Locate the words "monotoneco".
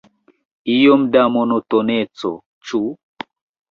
1.37-2.35